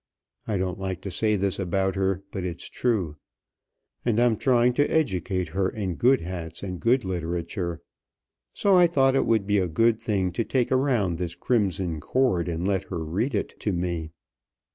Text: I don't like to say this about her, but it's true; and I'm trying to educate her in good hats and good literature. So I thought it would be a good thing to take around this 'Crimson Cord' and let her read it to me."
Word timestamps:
I 0.47 0.57
don't 0.57 0.79
like 0.79 1.01
to 1.01 1.11
say 1.11 1.35
this 1.35 1.59
about 1.59 1.93
her, 1.93 2.23
but 2.31 2.43
it's 2.43 2.67
true; 2.71 3.17
and 4.03 4.19
I'm 4.19 4.35
trying 4.35 4.73
to 4.73 4.89
educate 4.91 5.49
her 5.49 5.69
in 5.69 5.93
good 5.93 6.21
hats 6.21 6.63
and 6.63 6.79
good 6.79 7.05
literature. 7.05 7.83
So 8.51 8.75
I 8.77 8.87
thought 8.87 9.13
it 9.15 9.27
would 9.27 9.45
be 9.45 9.59
a 9.59 9.67
good 9.67 10.01
thing 10.01 10.31
to 10.31 10.43
take 10.43 10.71
around 10.71 11.19
this 11.19 11.35
'Crimson 11.35 11.99
Cord' 11.99 12.49
and 12.49 12.67
let 12.67 12.85
her 12.85 13.03
read 13.05 13.35
it 13.35 13.49
to 13.59 13.73
me." 13.73 14.09